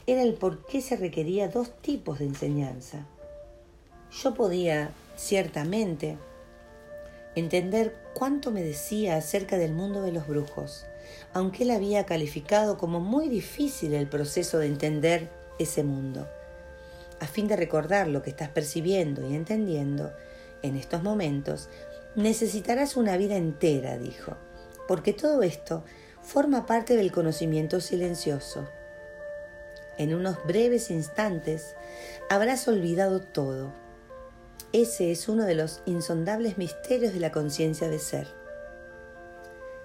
era 0.07 0.23
el 0.23 0.33
por 0.33 0.65
qué 0.65 0.81
se 0.81 0.95
requería 0.95 1.49
dos 1.49 1.71
tipos 1.81 2.19
de 2.19 2.25
enseñanza. 2.25 3.05
Yo 4.11 4.33
podía, 4.33 4.91
ciertamente, 5.15 6.17
entender 7.35 7.95
cuánto 8.13 8.51
me 8.51 8.63
decía 8.63 9.17
acerca 9.17 9.57
del 9.57 9.73
mundo 9.73 10.01
de 10.01 10.11
los 10.11 10.27
brujos, 10.27 10.85
aunque 11.33 11.63
él 11.63 11.71
había 11.71 12.05
calificado 12.05 12.77
como 12.77 12.99
muy 12.99 13.29
difícil 13.29 13.93
el 13.93 14.07
proceso 14.07 14.57
de 14.57 14.67
entender 14.67 15.29
ese 15.63 15.83
mundo. 15.83 16.27
A 17.19 17.27
fin 17.27 17.47
de 17.47 17.55
recordar 17.55 18.07
lo 18.07 18.21
que 18.21 18.29
estás 18.29 18.49
percibiendo 18.49 19.27
y 19.29 19.35
entendiendo 19.35 20.11
en 20.61 20.75
estos 20.75 21.03
momentos, 21.03 21.69
necesitarás 22.15 22.97
una 22.97 23.17
vida 23.17 23.35
entera, 23.35 23.97
dijo, 23.97 24.37
porque 24.87 25.13
todo 25.13 25.43
esto 25.43 25.83
forma 26.21 26.65
parte 26.65 26.95
del 26.95 27.11
conocimiento 27.11 27.79
silencioso. 27.81 28.67
En 29.97 30.13
unos 30.13 30.37
breves 30.45 30.89
instantes 30.89 31.75
habrás 32.29 32.67
olvidado 32.67 33.21
todo 33.21 33.71
ese 34.73 35.11
es 35.11 35.27
uno 35.27 35.43
de 35.43 35.53
los 35.53 35.81
insondables 35.85 36.57
misterios 36.57 37.13
de 37.13 37.19
la 37.19 37.33
conciencia 37.33 37.89
de 37.89 37.99
ser. 37.99 38.27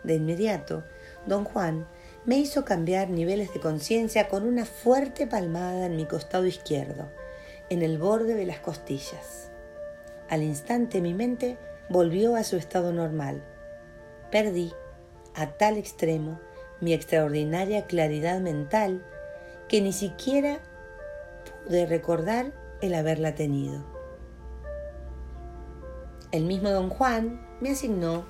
De 0.05 0.15
inmediato, 0.15 0.85
don 1.27 1.45
Juan 1.45 1.89
me 2.27 2.37
hizo 2.37 2.65
cambiar 2.65 3.09
niveles 3.09 3.55
de 3.55 3.61
conciencia 3.61 4.29
con 4.29 4.45
una 4.45 4.67
fuerte 4.67 5.29
palmada 5.29 5.87
en 5.87 5.97
mi 5.97 6.07
costado 6.07 6.45
izquierdo, 6.45 7.09
en 7.71 7.83
el 7.83 7.99
borde 7.99 8.35
de 8.35 8.45
las 8.45 8.59
costillas. 8.59 9.51
Al 10.29 10.43
instante 10.43 11.01
mi 11.01 11.15
mente 11.15 11.57
volvió 11.89 12.35
a 12.35 12.43
su 12.43 12.57
estado 12.57 12.93
normal. 12.93 13.45
Perdí, 14.33 14.73
a 15.35 15.53
tal 15.53 15.77
extremo, 15.77 16.41
mi 16.81 16.93
extraordinaria 16.93 17.87
claridad 17.87 18.41
mental 18.41 19.05
que 19.69 19.81
ni 19.81 19.93
siquiera 19.93 20.59
pude 21.65 21.87
recordar 21.87 22.53
el 22.81 22.95
haberla 22.95 23.37
tenido. 23.37 23.85
El 26.33 26.45
mismo 26.45 26.71
don 26.71 26.91
Juan 26.91 27.47
me 27.61 27.71
asignó 27.71 28.27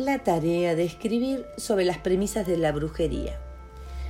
la 0.00 0.20
tarea 0.20 0.74
de 0.74 0.84
escribir 0.84 1.46
sobre 1.56 1.84
las 1.84 1.98
premisas 1.98 2.46
de 2.46 2.56
la 2.56 2.72
brujería. 2.72 3.38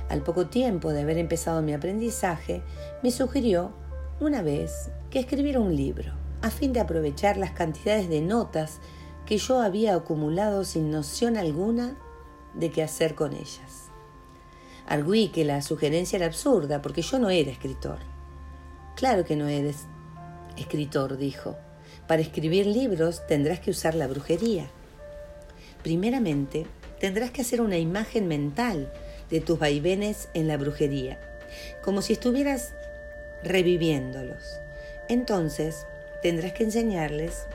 Al 0.09 0.23
poco 0.23 0.47
tiempo 0.47 0.91
de 0.91 1.01
haber 1.01 1.17
empezado 1.17 1.61
mi 1.61 1.73
aprendizaje, 1.73 2.61
me 3.03 3.11
sugirió 3.11 3.73
una 4.19 4.41
vez 4.41 4.89
que 5.09 5.19
escribiera 5.19 5.59
un 5.59 5.75
libro, 5.75 6.13
a 6.41 6.49
fin 6.49 6.73
de 6.73 6.79
aprovechar 6.79 7.37
las 7.37 7.51
cantidades 7.51 8.09
de 8.09 8.21
notas 8.21 8.79
que 9.25 9.37
yo 9.37 9.61
había 9.61 9.95
acumulado 9.95 10.63
sin 10.63 10.91
noción 10.91 11.37
alguna 11.37 11.97
de 12.53 12.71
qué 12.71 12.83
hacer 12.83 13.13
con 13.13 13.33
ellas. 13.33 13.89
Arguí 14.87 15.29
que 15.29 15.45
la 15.45 15.61
sugerencia 15.61 16.17
era 16.17 16.25
absurda 16.25 16.81
porque 16.81 17.01
yo 17.01 17.19
no 17.19 17.29
era 17.29 17.51
escritor. 17.51 17.99
Claro 18.95 19.25
que 19.25 19.35
no 19.35 19.47
eres 19.47 19.85
escritor, 20.57 21.17
dijo. 21.17 21.55
Para 22.07 22.21
escribir 22.21 22.65
libros 22.65 23.25
tendrás 23.27 23.59
que 23.59 23.71
usar 23.71 23.95
la 23.95 24.07
brujería. 24.07 24.69
Primeramente, 25.83 26.65
tendrás 26.99 27.31
que 27.31 27.41
hacer 27.41 27.61
una 27.61 27.77
imagen 27.77 28.27
mental 28.27 28.91
de 29.29 29.41
tus 29.41 29.57
vaivenes 29.57 30.29
en 30.33 30.47
la 30.47 30.57
brujería, 30.57 31.19
como 31.83 32.01
si 32.01 32.13
estuvieras 32.13 32.73
reviviéndolos. 33.43 34.59
Entonces, 35.09 35.85
tendrás 36.21 36.53
que 36.53 36.63
enseñarles, 36.63 37.47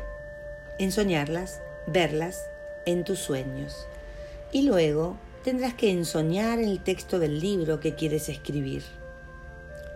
ensoñarlas, 0.78 1.60
verlas 1.86 2.46
en 2.84 3.04
tus 3.04 3.18
sueños. 3.18 3.86
Y 4.52 4.62
luego 4.62 5.16
tendrás 5.44 5.74
que 5.74 5.90
ensoñar 5.90 6.58
el 6.58 6.82
texto 6.82 7.18
del 7.18 7.40
libro 7.40 7.78
que 7.78 7.94
quieres 7.94 8.28
escribir. 8.28 8.82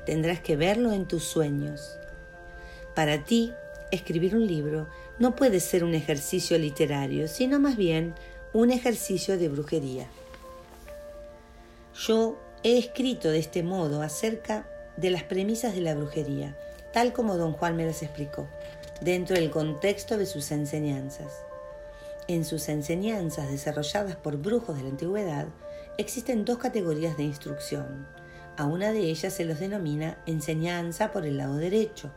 Tendrás 0.07 0.41
que 0.41 0.57
verlo 0.57 0.93
en 0.93 1.07
tus 1.07 1.25
sueños. 1.25 1.99
Para 2.95 3.25
ti, 3.25 3.53
escribir 3.91 4.37
un 4.37 4.47
libro 4.47 4.89
no 5.21 5.37
puede 5.37 5.61
ser 5.61 5.85
un 5.85 5.95
ejercicio 5.95 6.59
literario, 6.59 7.29
sino 7.29 7.61
más 7.61 7.77
bien 7.77 8.15
un 8.55 8.71
ejercicio 8.71 9.39
de 9.39 9.51
brujería. 9.51 10.09
Yo 11.95 12.41
he 12.65 12.79
escrito 12.79 13.29
de 13.29 13.39
este 13.39 13.63
modo 13.63 14.01
acerca 14.01 14.67
de 14.97 15.11
las 15.11 15.23
premisas 15.23 15.75
de 15.75 15.83
la 15.83 15.95
brujería, 15.95 16.57
tal 16.95 17.13
como 17.13 17.37
don 17.37 17.53
Juan 17.53 17.77
me 17.77 17.85
las 17.85 18.03
explicó, 18.03 18.49
dentro 19.03 19.37
del 19.37 19.51
contexto 19.51 20.17
de 20.17 20.25
sus 20.25 20.51
enseñanzas. 20.53 21.31
En 22.27 22.47
sus 22.47 22.71
enseñanzas 22.71 23.51
desarrolladas 23.51 24.17
por 24.17 24.39
brujos 24.39 24.79
de 24.79 24.85
la 24.85 24.89
antigüedad, 24.89 25.49
existen 25.99 26.47
dos 26.47 26.57
categorías 26.57 27.19
de 27.19 27.25
instrucción. 27.25 28.07
A 28.57 28.65
una 28.65 28.91
de 28.93 29.01
ellas 29.01 29.35
se 29.35 29.45
los 29.45 29.61
denomina 29.61 30.17
enseñanza 30.25 31.13
por 31.13 31.27
el 31.27 31.37
lado 31.37 31.57
derecho, 31.57 32.11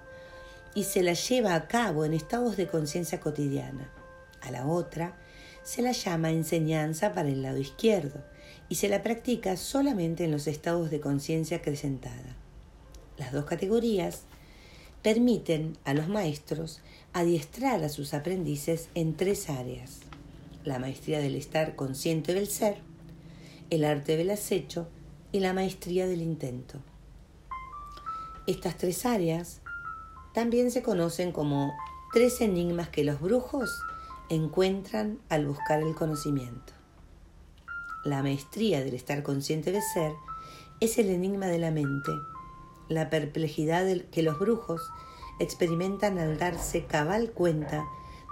y 0.76 0.84
se 0.84 1.04
la 1.04 1.14
lleva 1.14 1.56
a 1.56 1.68
cabo 1.68 2.06
en 2.06 2.14
estados 2.14 2.58
de 2.58 2.68
conciencia 2.68 3.20
cotidiana. 3.20 3.92
A 4.42 4.52
la 4.52 4.68
otra 4.68 5.16
se 5.64 5.82
la 5.82 5.92
llama 5.92 6.32
enseñanza 6.32 7.14
para 7.14 7.30
el 7.30 7.42
lado 7.42 7.58
izquierdo 7.58 8.24
y 8.70 8.76
se 8.76 8.90
la 8.90 9.04
practica 9.04 9.56
solamente 9.56 10.26
en 10.26 10.32
los 10.32 10.48
estados 10.48 10.90
de 10.90 11.00
conciencia 11.00 11.58
acrecentada. 11.58 12.36
Las 13.18 13.32
dos 13.32 13.46
categorías 13.46 14.24
permiten 15.02 15.78
a 15.84 15.94
los 15.94 16.08
maestros 16.08 16.82
adiestrar 17.14 17.84
a 17.84 17.90
sus 17.90 18.14
aprendices 18.14 18.90
en 18.96 19.16
tres 19.16 19.50
áreas. 19.50 20.00
La 20.64 20.80
maestría 20.80 21.20
del 21.20 21.36
estar 21.36 21.76
consciente 21.76 22.34
del 22.34 22.48
ser, 22.48 22.78
el 23.70 23.84
arte 23.86 24.18
del 24.18 24.32
acecho 24.32 24.88
y 25.32 25.40
la 25.40 25.54
maestría 25.54 26.08
del 26.08 26.22
intento. 26.22 26.80
Estas 28.48 28.78
tres 28.78 29.06
áreas 29.06 29.62
también 30.34 30.72
se 30.72 30.82
conocen 30.82 31.32
como 31.32 31.74
tres 32.12 32.42
enigmas 32.42 32.90
que 32.90 33.04
los 33.04 33.22
brujos 33.22 33.70
encuentran 34.30 35.20
al 35.30 35.46
buscar 35.46 35.82
el 35.82 35.96
conocimiento. 35.96 36.74
La 38.04 38.22
maestría 38.22 38.84
del 38.84 38.96
estar 38.96 39.24
consciente 39.24 39.72
de 39.72 39.82
ser 39.82 40.12
es 40.80 40.98
el 40.98 41.10
enigma 41.10 41.48
de 41.48 41.60
la 41.60 41.72
mente, 41.72 42.12
la 42.90 43.10
perplejidad 43.10 43.86
que 44.12 44.24
los 44.24 44.40
brujos 44.40 44.82
experimentan 45.40 46.18
al 46.18 46.38
darse 46.38 46.86
cabal 46.86 47.32
cuenta 47.32 47.86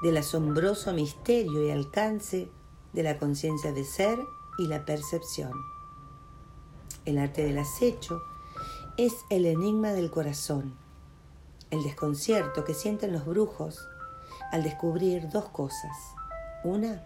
del 0.03 0.17
asombroso 0.17 0.93
misterio 0.93 1.65
y 1.65 1.71
alcance 1.71 2.49
de 2.93 3.03
la 3.03 3.17
conciencia 3.17 3.71
de 3.71 3.85
ser 3.85 4.19
y 4.57 4.67
la 4.67 4.85
percepción. 4.85 5.51
El 7.05 7.17
arte 7.17 7.43
del 7.43 7.57
acecho 7.57 8.21
es 8.97 9.13
el 9.29 9.45
enigma 9.45 9.93
del 9.93 10.11
corazón, 10.11 10.75
el 11.71 11.83
desconcierto 11.83 12.63
que 12.63 12.73
sienten 12.73 13.11
los 13.13 13.25
brujos 13.25 13.87
al 14.51 14.63
descubrir 14.63 15.29
dos 15.29 15.49
cosas. 15.49 15.91
Una, 16.63 17.01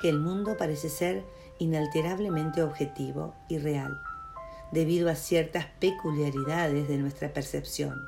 que 0.00 0.08
el 0.08 0.20
mundo 0.20 0.56
parece 0.56 0.88
ser 0.88 1.24
inalterablemente 1.58 2.62
objetivo 2.62 3.34
y 3.48 3.58
real, 3.58 4.00
debido 4.72 5.10
a 5.10 5.14
ciertas 5.14 5.66
peculiaridades 5.78 6.88
de 6.88 6.98
nuestra 6.98 7.32
percepción, 7.32 8.06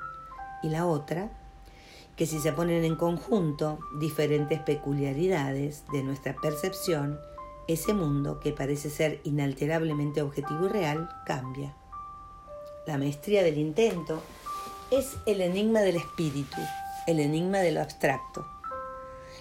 y 0.62 0.68
la 0.68 0.86
otra, 0.86 1.30
que 2.16 2.26
si 2.26 2.38
se 2.38 2.52
ponen 2.52 2.84
en 2.84 2.96
conjunto 2.96 3.78
diferentes 3.98 4.60
peculiaridades 4.60 5.84
de 5.92 6.02
nuestra 6.02 6.34
percepción, 6.36 7.18
ese 7.68 7.94
mundo 7.94 8.40
que 8.40 8.52
parece 8.52 8.90
ser 8.90 9.20
inalterablemente 9.24 10.22
objetivo 10.22 10.66
y 10.66 10.68
real 10.68 11.08
cambia. 11.26 11.74
La 12.86 12.98
maestría 12.98 13.42
del 13.42 13.58
intento 13.58 14.22
es 14.92 15.16
el 15.24 15.40
enigma 15.40 15.80
del 15.80 15.96
espíritu, 15.96 16.58
el 17.06 17.18
enigma 17.18 17.60
de 17.60 17.72
lo 17.72 17.80
abstracto. 17.80 18.46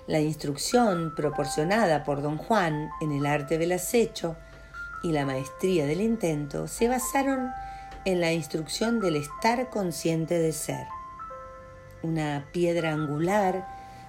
La 0.08 0.22
instrucción 0.22 1.14
proporcionada 1.14 2.06
por 2.06 2.22
don 2.22 2.38
Juan 2.38 2.90
en 3.02 3.12
el 3.12 3.26
arte 3.26 3.58
del 3.58 3.74
acecho 3.74 4.38
y 5.04 5.12
la 5.12 5.26
maestría 5.26 5.86
del 5.86 6.00
intento 6.00 6.70
se 6.70 6.88
basaron 6.88 7.52
en 8.06 8.22
la 8.22 8.32
instrucción 8.32 9.02
del 9.02 9.18
estar 9.18 9.70
consciente 9.70 10.40
de 10.40 10.54
ser, 10.54 10.88
una 12.02 12.48
piedra 12.54 12.94
angular 12.94 13.68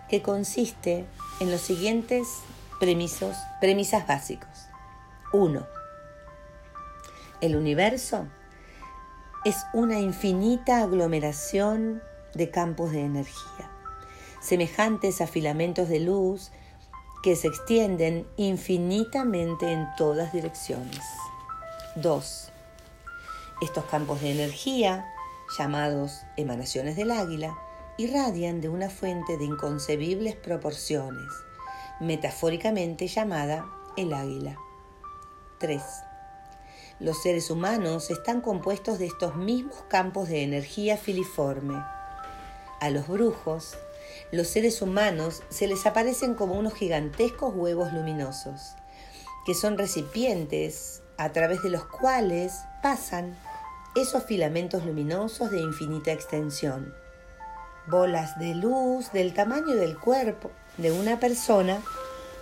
que 0.09 0.23
consiste 0.23 1.07
en 1.41 1.51
los 1.51 1.61
siguientes 1.61 2.29
premisos, 2.79 3.37
premisas 3.61 4.07
básicos. 4.07 4.69
1. 5.33 5.67
El 7.41 7.57
universo 7.57 8.29
es 9.45 9.67
una 9.73 9.99
infinita 9.99 10.83
aglomeración 10.83 12.01
de 12.35 12.51
campos 12.51 12.93
de 12.93 13.01
energía, 13.01 13.71
semejantes 14.41 15.21
a 15.21 15.27
filamentos 15.27 15.89
de 15.89 15.99
luz 15.99 16.53
que 17.25 17.35
se 17.35 17.49
extienden 17.49 18.27
infinitamente 18.37 19.73
en 19.73 19.89
todas 19.97 20.33
direcciones. 20.33 21.01
2. 21.97 22.53
Estos 23.63 23.85
campos 23.87 24.21
de 24.21 24.31
energía, 24.31 25.13
llamados 25.59 26.23
emanaciones 26.37 26.95
del 26.95 27.11
águila, 27.11 27.59
irradian 27.99 28.61
de 28.61 28.69
una 28.69 28.91
fuente 28.91 29.37
de 29.39 29.45
inconcebibles 29.45 30.37
proporciones, 30.37 31.31
metafóricamente 32.01 33.09
llamada 33.09 33.67
el 33.97 34.13
águila. 34.15 34.57
3. 35.59 35.83
Los 37.01 37.23
seres 37.23 37.51
humanos 37.51 38.11
están 38.11 38.41
compuestos 38.41 38.99
de 38.99 39.07
estos 39.07 39.37
mismos 39.37 39.83
campos 39.89 40.29
de 40.29 40.43
energía 40.43 40.97
filiforme. 40.97 41.83
A 42.81 42.91
los 42.91 43.09
brujos, 43.09 43.77
los 44.31 44.49
seres 44.49 44.83
humanos 44.83 45.43
se 45.49 45.67
les 45.67 45.87
aparecen 45.87 46.35
como 46.35 46.55
unos 46.55 46.75
gigantescos 46.75 47.55
huevos 47.55 47.93
luminosos, 47.93 48.75
que 49.47 49.55
son 49.55 49.79
recipientes 49.79 51.03
a 51.17 51.33
través 51.33 51.63
de 51.63 51.71
los 51.71 51.85
cuales 51.85 52.55
pasan 52.83 53.37
esos 53.95 54.25
filamentos 54.25 54.85
luminosos 54.85 55.51
de 55.51 55.61
infinita 55.61 56.13
extensión. 56.13 56.95
Bolas 57.89 58.39
de 58.39 58.55
luz 58.55 59.13
del 59.13 59.35
tamaño 59.35 59.75
del 59.75 59.99
cuerpo 59.99 60.51
de 60.79 60.93
una 60.93 61.19
persona 61.21 61.83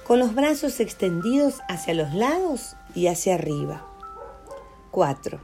con 0.06 0.18
los 0.18 0.34
brazos 0.34 0.80
extendidos 0.80 1.60
hacia 1.68 1.94
los 1.94 2.12
lados 2.14 2.76
y 2.94 3.06
hacia 3.08 3.34
arriba. 3.34 3.89
4. 4.90 5.40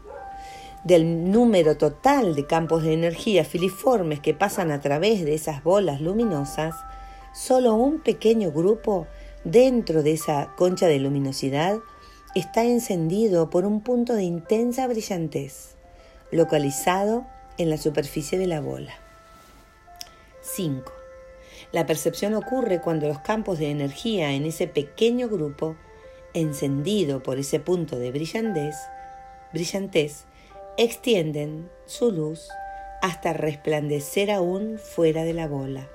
Del 0.85 1.31
número 1.31 1.77
total 1.77 2.35
de 2.35 2.47
campos 2.47 2.83
de 2.83 2.93
energía 2.93 3.45
filiformes 3.45 4.21
que 4.21 4.35
pasan 4.35 4.71
a 4.71 4.81
través 4.81 5.25
de 5.25 5.35
esas 5.35 5.63
bolas 5.63 6.01
luminosas, 6.01 6.75
solo 7.35 7.75
un 7.75 8.01
pequeño 8.01 8.53
grupo 8.53 9.07
dentro 9.45 10.03
de 10.03 10.13
esa 10.13 10.55
concha 10.57 10.87
de 10.87 10.99
luminosidad 10.99 11.79
está 12.35 12.65
encendido 12.65 13.49
por 13.49 13.65
un 13.65 13.81
punto 13.81 14.15
de 14.15 14.25
intensa 14.25 14.87
brillantez, 14.87 15.77
localizado 16.31 17.27
en 17.59 17.71
la 17.71 17.79
superficie 17.79 18.39
de 18.39 18.47
la 18.47 18.61
bola. 18.61 18.93
5. 20.43 20.93
La 21.73 21.87
percepción 21.87 22.35
ocurre 22.35 22.81
cuando 22.81 23.09
los 23.09 23.21
campos 23.21 23.59
de 23.59 23.71
energía 23.71 24.33
en 24.33 24.45
ese 24.45 24.67
pequeño 24.67 25.29
grupo, 25.29 25.77
encendido 26.35 27.23
por 27.23 27.39
ese 27.39 27.61
punto 27.61 27.99
de 27.99 28.11
brillantez, 28.11 28.77
brillantez, 29.53 30.25
extienden 30.77 31.71
su 31.87 32.11
luz 32.13 32.49
hasta 33.03 33.33
resplandecer 33.33 34.31
aún 34.31 34.79
fuera 34.79 35.25
de 35.25 35.33
la 35.33 35.49
bola. 35.49 35.89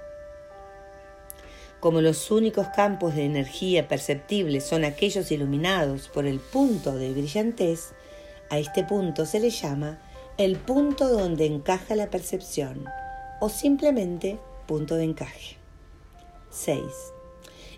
Como 1.79 2.01
los 2.01 2.29
únicos 2.29 2.67
campos 2.75 3.15
de 3.15 3.25
energía 3.25 3.87
perceptibles 3.87 4.63
son 4.63 4.85
aquellos 4.85 5.31
iluminados 5.31 6.09
por 6.09 6.27
el 6.27 6.39
punto 6.39 6.95
de 6.95 7.11
brillantez, 7.11 7.93
a 8.49 8.59
este 8.59 8.83
punto 8.83 9.25
se 9.25 9.39
le 9.39 9.49
llama 9.49 9.99
el 10.37 10.57
punto 10.57 11.09
donde 11.09 11.45
encaja 11.45 11.95
la 11.95 12.09
percepción 12.09 12.85
o 13.39 13.49
simplemente 13.49 14.39
punto 14.67 14.95
de 14.95 15.05
encaje. 15.05 15.57
6. 16.51 16.79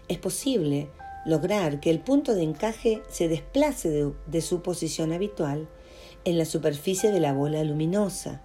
Es 0.08 0.18
posible 0.18 0.90
lograr 1.26 1.80
que 1.80 1.90
el 1.90 2.00
punto 2.00 2.36
de 2.36 2.44
encaje 2.44 3.02
se 3.10 3.28
desplace 3.28 4.14
de, 4.28 4.42
su 4.42 4.62
posición 4.62 5.14
habitual 5.14 5.68
en 6.26 6.38
la 6.38 6.46
superficie 6.46 7.12
de 7.12 7.20
la 7.20 7.34
bola 7.34 7.64
luminosa, 7.64 8.42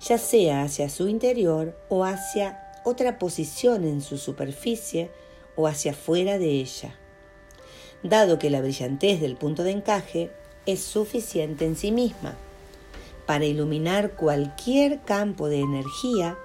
ya 0.00 0.18
sea 0.18 0.62
hacia 0.62 0.88
su 0.88 1.08
interior 1.08 1.78
o 1.88 2.04
hacia 2.04 2.72
otra 2.84 3.18
posición 3.18 3.84
en 3.84 4.00
su 4.00 4.18
superficie 4.18 5.10
o 5.56 5.66
hacia 5.66 5.94
fuera 5.94 6.38
de 6.38 6.60
ella. 6.60 6.98
Dado 8.02 8.38
que 8.38 8.50
la 8.50 8.60
brillantez 8.60 9.20
del 9.20 9.36
punto 9.36 9.62
de 9.62 9.70
encaje 9.70 10.30
es 10.66 10.82
suficiente 10.82 11.64
en 11.64 11.76
sí 11.76 11.92
misma 11.92 12.36
para 13.26 13.44
iluminar 13.44 14.12
cualquier 14.12 15.00
campo 15.02 15.48
de 15.48 15.60
energía 15.60 16.36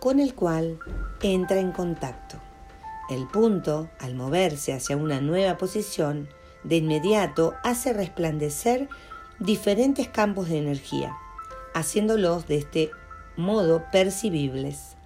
con 0.00 0.18
el 0.18 0.34
cual 0.34 0.78
entra 1.22 1.60
en 1.60 1.72
contacto. 1.72 2.38
El 3.12 3.26
punto, 3.26 3.90
al 3.98 4.14
moverse 4.14 4.72
hacia 4.72 4.96
una 4.96 5.20
nueva 5.20 5.58
posición, 5.58 6.30
de 6.64 6.76
inmediato 6.76 7.52
hace 7.62 7.92
resplandecer 7.92 8.88
diferentes 9.38 10.08
campos 10.08 10.48
de 10.48 10.56
energía, 10.56 11.14
haciéndolos 11.74 12.48
de 12.48 12.56
este 12.56 12.90
modo 13.36 13.84
percibibles. 13.92 14.96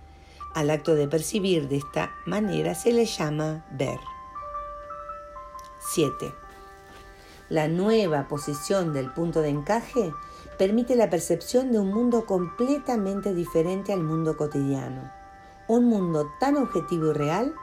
Al 0.54 0.70
acto 0.70 0.94
de 0.94 1.08
percibir 1.08 1.66
de 1.68 1.78
esta 1.78 2.12
manera 2.26 2.76
se 2.76 2.92
le 2.92 3.06
llama 3.06 3.66
ver. 3.72 3.98
7. 5.92 6.32
La 7.48 7.66
nueva 7.66 8.28
posición 8.28 8.92
del 8.92 9.12
punto 9.12 9.42
de 9.42 9.48
encaje 9.48 10.12
permite 10.58 10.94
la 10.94 11.10
percepción 11.10 11.72
de 11.72 11.80
un 11.80 11.92
mundo 11.92 12.24
completamente 12.24 13.34
diferente 13.34 13.92
al 13.92 14.04
mundo 14.04 14.36
cotidiano, 14.36 15.10
un 15.66 15.86
mundo 15.86 16.30
tan 16.38 16.56
objetivo 16.56 17.10
y 17.10 17.12
real 17.12 17.54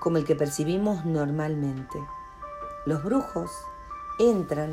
como 0.00 0.16
el 0.16 0.24
que 0.24 0.34
percibimos 0.34 1.04
normalmente. 1.04 1.98
Los 2.86 3.04
brujos 3.04 3.50
entran 4.18 4.72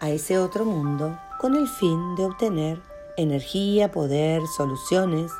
a 0.00 0.10
ese 0.10 0.38
otro 0.38 0.64
mundo 0.64 1.18
con 1.40 1.54
el 1.56 1.68
fin 1.68 2.14
de 2.16 2.24
obtener 2.24 2.80
energía, 3.16 3.90
poder, 3.90 4.42
soluciones 4.46 5.30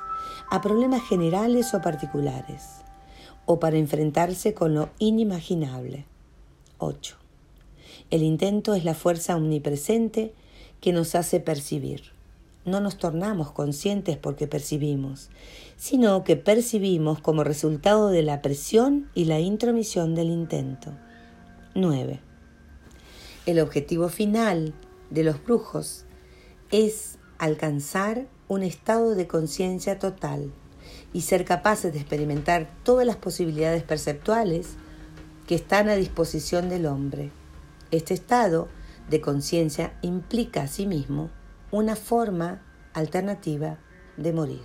a 0.51 0.61
problemas 0.61 1.03
generales 1.09 1.73
o 1.75 1.81
particulares, 1.81 2.83
o 3.47 3.61
para 3.61 3.77
enfrentarse 3.77 4.53
con 4.53 4.75
lo 4.75 4.91
inimaginable. 4.99 6.05
8. 6.79 7.17
El 8.11 8.23
intento 8.23 8.75
es 8.75 8.85
la 8.85 8.95
fuerza 8.95 9.37
omnipresente 9.37 10.35
que 10.81 10.93
nos 10.93 11.15
hace 11.15 11.41
percibir. 11.41 12.18
No 12.65 12.81
nos 12.81 12.99
tornamos 12.99 13.53
conscientes 13.53 14.17
porque 14.17 14.47
percibimos, 14.47 15.31
sino 15.77 16.25
que 16.25 16.37
percibimos 16.37 17.21
como 17.21 17.45
resultado 17.45 18.09
de 18.09 18.23
la 18.23 18.43
presión 18.43 19.09
y 19.15 19.25
la 19.25 19.41
intromisión 19.41 20.15
del 20.15 20.29
intento. 20.29 20.93
9. 21.75 22.21
El 23.47 23.61
objetivo 23.61 24.09
final 24.09 24.75
de 25.11 25.25
los 25.25 25.43
brujos 25.43 26.05
es 26.71 27.19
alcanzar 27.39 28.27
un 28.49 28.63
estado 28.63 29.15
de 29.15 29.27
conciencia 29.27 29.99
total 29.99 30.53
y 31.13 31.23
ser 31.23 31.45
capaces 31.45 31.93
de 31.93 32.01
experimentar 32.01 32.71
todas 32.83 33.07
las 33.07 33.17
posibilidades 33.17 33.83
perceptuales 33.83 34.71
que 35.47 35.55
están 35.55 35.89
a 35.89 35.95
disposición 35.95 36.69
del 36.69 36.87
hombre. 36.87 37.31
Este 37.91 38.13
estado 38.13 38.69
de 39.09 39.21
conciencia 39.21 39.99
implica 40.03 40.63
asimismo 40.63 41.31
una 41.71 41.97
forma 41.97 42.63
alternativa 42.95 43.79
de 44.17 44.33
morir. 44.33 44.65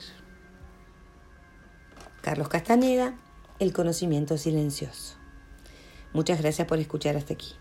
Carlos 2.21 2.47
Castaneda, 2.47 3.15
El 3.59 3.73
conocimiento 3.73 4.37
silencioso. 4.37 5.15
Muchas 6.13 6.41
gracias 6.41 6.67
por 6.67 6.79
escuchar 6.79 7.17
hasta 7.17 7.33
aquí. 7.33 7.55